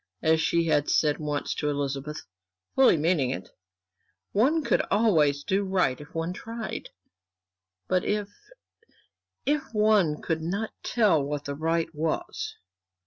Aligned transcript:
As 0.23 0.41
she 0.41 0.63
had 0.65 0.89
said 0.89 1.19
once 1.19 1.53
to 1.53 1.69
Elizabeth, 1.69 2.23
fully 2.73 2.97
meaning 2.97 3.29
it, 3.29 3.51
one 4.31 4.63
could 4.63 4.81
always 4.89 5.43
do 5.43 5.63
right 5.63 6.01
if 6.01 6.15
one 6.15 6.33
tried. 6.33 6.89
But 7.87 8.03
if 8.03 8.27
if 9.45 9.61
one 9.75 10.19
could 10.19 10.41
not 10.41 10.71
tell 10.81 11.21
what 11.23 11.45
the 11.45 11.53
right 11.53 11.93
was?... 11.93 12.55